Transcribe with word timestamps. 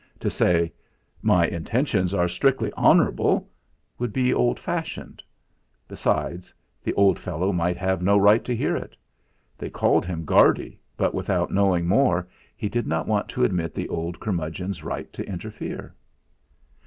To 0.21 0.31
say: 0.31 0.73
"My 1.21 1.45
intentions 1.45 2.11
are 2.11 2.27
strictly 2.27 2.73
honourable" 2.73 3.47
would 3.99 4.11
be 4.11 4.33
old 4.33 4.59
fashioned; 4.59 5.21
besides 5.87 6.51
the 6.83 6.91
old 6.95 7.19
fellow 7.19 7.53
might 7.53 7.77
have 7.77 8.01
no 8.01 8.17
right 8.17 8.43
to 8.45 8.55
hear 8.55 8.75
it. 8.75 8.97
They 9.59 9.69
called 9.69 10.07
him 10.07 10.25
Guardy, 10.25 10.79
but 10.97 11.13
without 11.13 11.51
knowing 11.53 11.85
more 11.85 12.27
he 12.57 12.67
did 12.67 12.87
not 12.87 13.07
want 13.07 13.29
to 13.29 13.43
admit 13.43 13.75
the 13.75 13.89
old 13.89 14.19
curmudgeon's 14.19 14.83
right 14.83 15.13
to 15.13 15.23
interfere. 15.27 15.93